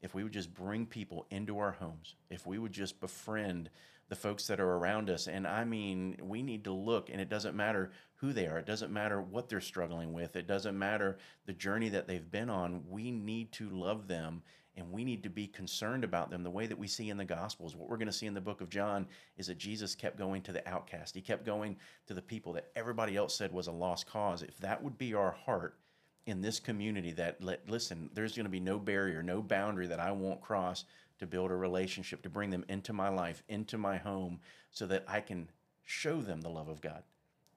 [0.00, 3.68] If we would just bring people into our homes, if we would just befriend
[4.14, 5.26] the folks that are around us.
[5.26, 8.66] And I mean, we need to look, and it doesn't matter who they are, it
[8.66, 12.84] doesn't matter what they're struggling with, it doesn't matter the journey that they've been on.
[12.88, 14.42] We need to love them
[14.76, 17.24] and we need to be concerned about them the way that we see in the
[17.24, 17.74] Gospels.
[17.74, 20.42] What we're going to see in the book of John is that Jesus kept going
[20.42, 23.72] to the outcast, he kept going to the people that everybody else said was a
[23.72, 24.42] lost cause.
[24.42, 25.76] If that would be our heart,
[26.26, 30.00] in this community that let, listen there's going to be no barrier no boundary that
[30.00, 30.84] i won't cross
[31.18, 35.04] to build a relationship, to bring them into my life, into my home, so that
[35.06, 35.48] I can
[35.84, 37.02] show them the love of God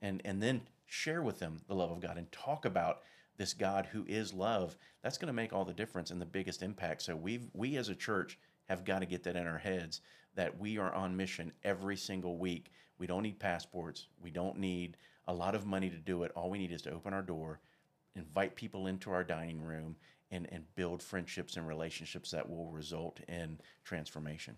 [0.00, 3.00] and, and then share with them the love of God and talk about
[3.36, 4.76] this God who is love.
[5.02, 7.02] That's going to make all the difference and the biggest impact.
[7.02, 10.00] So we we as a church have got to get that in our heads
[10.34, 12.70] that we are on mission every single week.
[12.98, 14.06] We don't need passports.
[14.22, 16.32] We don't need a lot of money to do it.
[16.34, 17.60] All we need is to open our door,
[18.18, 19.96] invite people into our dining room,
[20.30, 24.56] and, and build friendships and relationships that will result in transformation.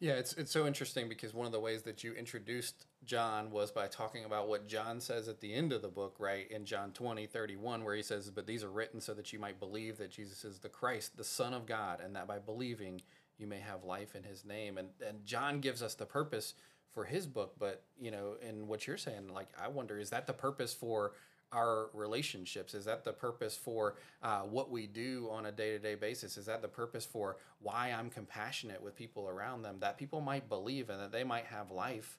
[0.00, 3.70] Yeah, it's it's so interesting because one of the ways that you introduced John was
[3.70, 6.50] by talking about what John says at the end of the book, right?
[6.50, 9.60] In John 20, 31, where he says, But these are written so that you might
[9.60, 13.00] believe that Jesus is the Christ, the Son of God, and that by believing
[13.38, 14.76] you may have life in his name.
[14.76, 16.54] And and John gives us the purpose
[16.92, 17.54] for his book.
[17.56, 21.12] But you know, and what you're saying, like I wonder, is that the purpose for
[21.52, 22.74] our relationships?
[22.74, 26.36] Is that the purpose for uh, what we do on a day to day basis?
[26.36, 29.76] Is that the purpose for why I'm compassionate with people around them?
[29.80, 32.18] That people might believe and that they might have life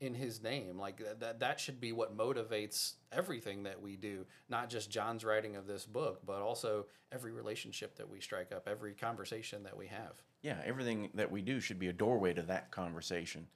[0.00, 4.68] in his name like that that should be what motivates everything that we do not
[4.68, 8.92] just john's writing of this book but also every relationship that we strike up every
[8.92, 12.72] conversation that we have yeah everything that we do should be a doorway to that
[12.72, 13.46] conversation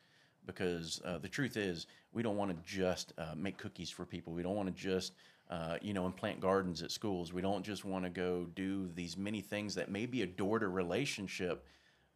[0.48, 4.32] because uh, the truth is we don't want to just uh, make cookies for people.
[4.32, 5.12] We don't want to just
[5.50, 7.32] uh, you know and plant gardens at schools.
[7.32, 10.58] We don't just want to go do these many things that may be a door
[10.58, 11.64] to relationship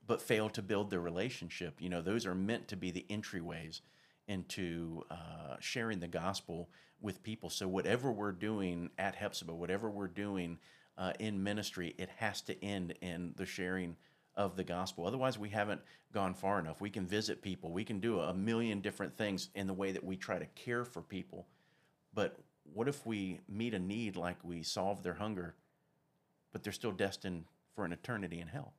[0.04, 1.76] but fail to build the relationship.
[1.78, 3.82] You know those are meant to be the entryways
[4.26, 6.68] into uh, sharing the gospel
[7.00, 7.50] with people.
[7.50, 10.58] So, whatever we're doing at Hephzibah, whatever we're doing
[10.96, 13.96] uh, in ministry, it has to end in the sharing
[14.36, 15.06] of the gospel.
[15.06, 15.80] Otherwise, we haven't
[16.12, 16.80] gone far enough.
[16.80, 20.04] We can visit people, we can do a million different things in the way that
[20.04, 21.46] we try to care for people.
[22.14, 22.38] But
[22.72, 25.54] what if we meet a need like we solve their hunger,
[26.52, 28.74] but they're still destined for an eternity in hell?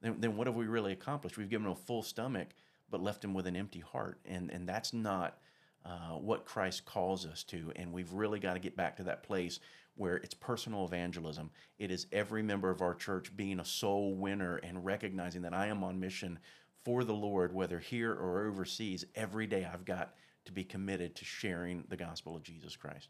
[0.00, 1.38] Then, then what have we really accomplished?
[1.38, 2.48] We've given them a full stomach
[2.90, 4.20] but left them with an empty heart.
[4.24, 5.38] And, and that's not
[5.84, 7.72] uh, what Christ calls us to.
[7.76, 9.60] And we've really got to get back to that place
[9.96, 11.50] where it's personal evangelism.
[11.78, 15.66] It is every member of our church being a soul winner and recognizing that I
[15.66, 16.38] am on mission
[16.84, 19.04] for the Lord, whether here or overseas.
[19.14, 23.08] Every day I've got to be committed to sharing the gospel of Jesus Christ.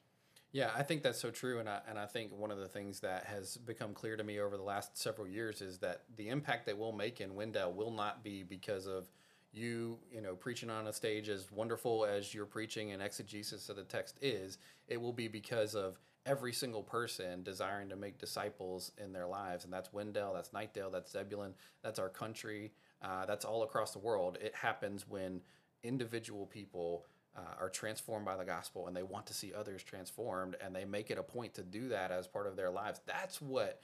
[0.52, 3.00] Yeah, I think that's so true, and I and I think one of the things
[3.00, 6.66] that has become clear to me over the last several years is that the impact
[6.66, 9.08] that we'll make in Wendell will not be because of
[9.52, 13.76] you you know preaching on a stage as wonderful as your preaching and exegesis of
[13.76, 18.92] the text is it will be because of every single person desiring to make disciples
[19.02, 22.72] in their lives and that's wendell that's Knightdale, that's zebulon that's our country
[23.04, 24.38] uh, that's all across the world.
[24.40, 25.40] It happens when
[25.82, 27.04] individual people
[27.36, 30.84] uh, are transformed by the gospel and they want to see others transformed and they
[30.84, 33.00] make it a point to do that as part of their lives.
[33.06, 33.82] That's what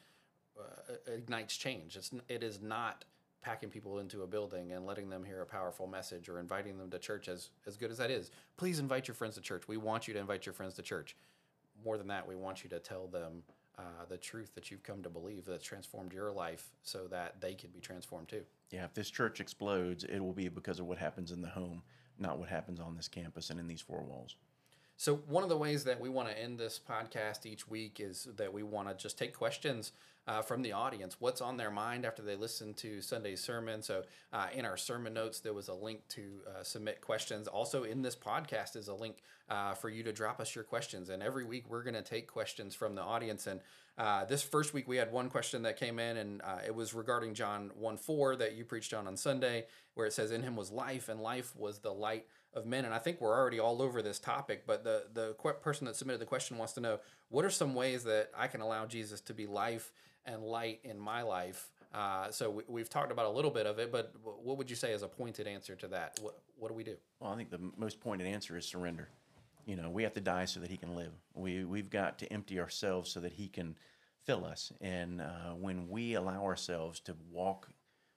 [0.58, 1.96] uh, ignites change.
[1.96, 3.04] It's it is not
[3.42, 6.90] packing people into a building and letting them hear a powerful message or inviting them
[6.90, 8.30] to church as as good as that is.
[8.56, 9.68] Please invite your friends to church.
[9.68, 11.14] We want you to invite your friends to church
[11.84, 13.42] more than that we want you to tell them
[13.78, 17.54] uh, the truth that you've come to believe that's transformed your life so that they
[17.54, 18.42] can be transformed too.
[18.70, 21.82] Yeah if this church explodes it will be because of what happens in the home
[22.18, 24.36] not what happens on this campus and in these four walls
[25.00, 28.28] so, one of the ways that we want to end this podcast each week is
[28.36, 29.92] that we want to just take questions
[30.28, 31.16] uh, from the audience.
[31.18, 33.80] What's on their mind after they listen to Sunday's sermon?
[33.80, 37.48] So, uh, in our sermon notes, there was a link to uh, submit questions.
[37.48, 41.08] Also, in this podcast is a link uh, for you to drop us your questions.
[41.08, 43.46] And every week, we're going to take questions from the audience.
[43.46, 43.60] And
[43.96, 46.92] uh, this first week, we had one question that came in, and uh, it was
[46.92, 50.56] regarding John 1 4 that you preached on on Sunday, where it says, In him
[50.56, 52.84] was life, and life was the light of men.
[52.84, 56.20] And I think we're already all over this topic, but the the person that submitted
[56.20, 59.34] the question wants to know what are some ways that I can allow Jesus to
[59.34, 59.92] be life
[60.26, 61.70] and light in my life.
[61.92, 64.76] Uh, so we, have talked about a little bit of it, but what would you
[64.76, 66.18] say is a pointed answer to that?
[66.22, 66.96] What what do we do?
[67.18, 69.08] Well, I think the most pointed answer is surrender.
[69.66, 71.12] You know, we have to die so that He can live.
[71.34, 73.76] We we've got to empty ourselves so that He can
[74.24, 74.72] fill us.
[74.80, 77.68] And uh, when we allow ourselves to walk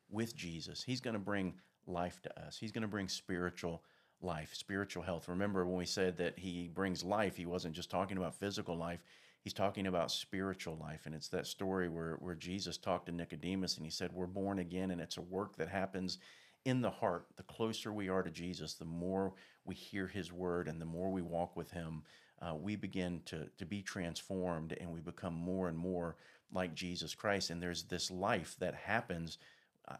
[0.09, 1.55] with Jesus, He's going to bring
[1.87, 2.57] life to us.
[2.57, 3.83] He's going to bring spiritual
[4.23, 5.27] life, spiritual health.
[5.27, 9.03] Remember when we said that he brings life, he wasn't just talking about physical life,
[9.41, 11.05] he's talking about spiritual life.
[11.05, 14.59] And it's that story where, where Jesus talked to Nicodemus and he said, We're born
[14.59, 16.19] again, and it's a work that happens
[16.65, 17.27] in the heart.
[17.35, 19.33] The closer we are to Jesus, the more
[19.65, 22.03] we hear his word and the more we walk with him,
[22.41, 26.15] uh, we begin to, to be transformed and we become more and more
[26.51, 27.49] like Jesus Christ.
[27.49, 29.37] And there's this life that happens.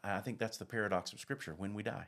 [0.03, 2.07] I think that's the paradox of Scripture when we die.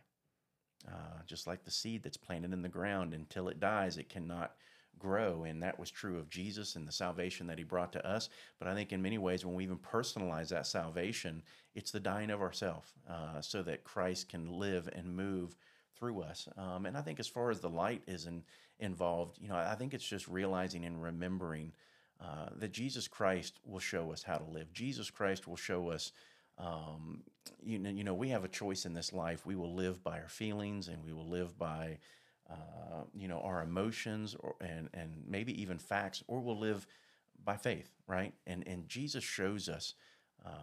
[0.88, 4.56] Uh, just like the seed that's planted in the ground until it dies, it cannot
[5.00, 5.44] grow.
[5.44, 8.30] And that was true of Jesus and the salvation that he brought to us.
[8.60, 11.42] But I think in many ways, when we even personalize that salvation,
[11.74, 15.56] it's the dying of ourself uh, so that Christ can live and move
[15.98, 16.48] through us.
[16.58, 18.44] Um, and I think as far as the light is in,
[18.80, 21.72] involved, you know, I think it's just realizing and remembering
[22.22, 24.72] uh, that Jesus Christ will show us how to live.
[24.74, 26.12] Jesus Christ will show us
[26.58, 27.24] um,
[27.64, 29.46] you know, you know, we have a choice in this life.
[29.46, 32.00] We will live by our feelings, and we will live by,
[32.50, 36.86] uh, you know, our emotions, or and and maybe even facts, or we'll live
[37.44, 38.34] by faith, right?
[38.48, 39.96] And and Jesus shows us
[40.46, 40.54] um,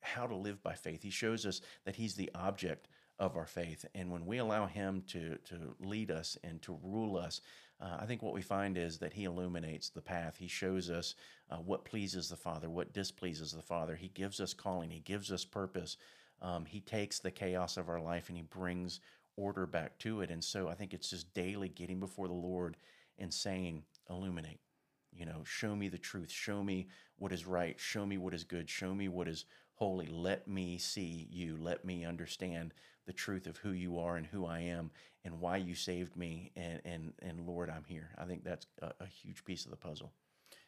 [0.00, 1.02] how to live by faith.
[1.02, 2.88] He shows us that He's the object
[3.18, 7.16] of our faith, and when we allow Him to to lead us and to rule
[7.16, 7.40] us,
[7.80, 10.36] uh, I think what we find is that He illuminates the path.
[10.38, 11.14] He shows us
[11.50, 13.96] uh, what pleases the Father, what displeases the Father.
[13.96, 15.96] He gives us calling, He gives us purpose.
[16.42, 19.00] Um, he takes the chaos of our life and He brings
[19.36, 20.30] order back to it.
[20.30, 22.76] And so I think it's just daily getting before the Lord
[23.18, 24.60] and saying, illuminate,
[25.12, 28.44] you know, show me the truth, show me what is right, show me what is
[28.44, 29.44] good, show me what is
[29.74, 30.06] holy.
[30.06, 32.74] Let me see you, let me understand
[33.06, 34.90] the truth of who you are and who I am
[35.24, 36.52] and why you saved me.
[36.56, 38.10] And, and, and Lord, I'm here.
[38.18, 40.12] I think that's a, a huge piece of the puzzle.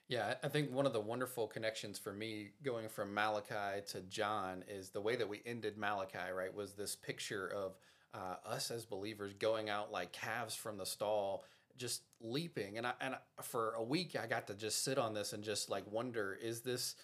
[0.08, 4.62] Yeah, I think one of the wonderful connections for me going from Malachi to John
[4.68, 6.54] is the way that we ended Malachi, right?
[6.54, 7.76] Was this picture of
[8.16, 11.44] uh, us as believers going out like calves from the stall,
[11.76, 12.78] just leaping.
[12.78, 15.68] And I, and for a week, I got to just sit on this and just
[15.68, 16.94] like wonder: Is this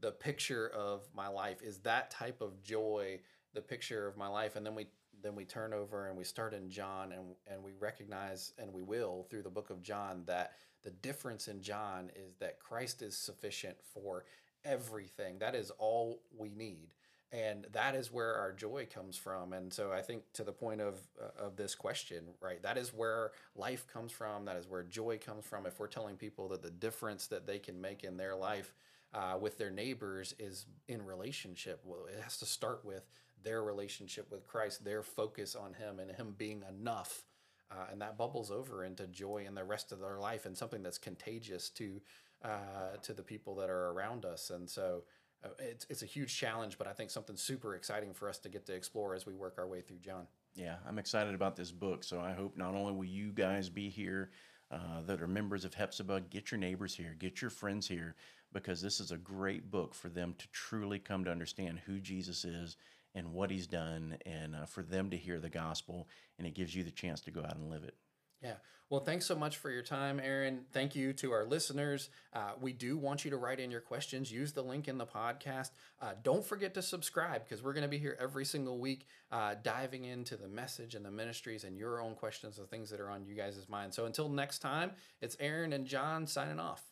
[0.00, 1.62] the picture of my life?
[1.62, 3.20] Is that type of joy
[3.54, 4.56] the picture of my life?
[4.56, 4.86] And then we
[5.22, 8.82] then we turn over and we start in John, and and we recognize, and we
[8.82, 13.16] will through the book of John that the difference in John is that Christ is
[13.16, 14.24] sufficient for
[14.64, 15.38] everything.
[15.38, 16.94] That is all we need.
[17.30, 19.54] And that is where our joy comes from.
[19.54, 22.62] And so I think to the point of uh, of this question, right?
[22.62, 24.44] That is where life comes from.
[24.44, 25.64] That is where joy comes from.
[25.64, 28.74] If we're telling people that the difference that they can make in their life
[29.14, 33.08] uh, with their neighbors is in relationship, well, it has to start with
[33.42, 37.24] their relationship with Christ, their focus on Him, and Him being enough
[37.72, 40.82] uh, and that bubbles over into joy in the rest of their life and something
[40.82, 42.00] that's contagious to
[42.44, 44.50] uh, to the people that are around us.
[44.50, 45.04] And so
[45.44, 48.48] uh, it's it's a huge challenge, but I think something super exciting for us to
[48.48, 50.26] get to explore as we work our way through John.
[50.54, 52.04] Yeah, I'm excited about this book.
[52.04, 54.30] So I hope not only will you guys be here
[54.70, 58.16] uh, that are members of Hephzibah, get your neighbors here, get your friends here,
[58.52, 62.44] because this is a great book for them to truly come to understand who Jesus
[62.44, 62.76] is
[63.14, 66.08] and what he's done and uh, for them to hear the gospel
[66.38, 67.94] and it gives you the chance to go out and live it
[68.42, 68.54] yeah.
[68.90, 70.66] Well, thanks so much for your time, Aaron.
[70.72, 72.10] Thank you to our listeners.
[72.34, 74.30] Uh, we do want you to write in your questions.
[74.30, 75.70] Use the link in the podcast.
[76.00, 79.54] Uh, don't forget to subscribe because we're going to be here every single week uh,
[79.62, 83.08] diving into the message and the ministries and your own questions, the things that are
[83.08, 83.94] on you guys' mind.
[83.94, 84.90] So until next time,
[85.22, 86.82] it's Aaron and John signing off.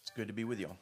[0.00, 0.76] It's good to be with y'all.